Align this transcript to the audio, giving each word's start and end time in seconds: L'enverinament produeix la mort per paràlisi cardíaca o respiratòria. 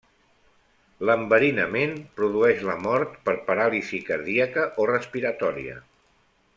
L'enverinament 1.09 1.93
produeix 2.21 2.65
la 2.71 2.77
mort 2.87 3.21
per 3.29 3.37
paràlisi 3.51 4.03
cardíaca 4.11 4.65
o 4.87 4.93
respiratòria. 4.97 5.81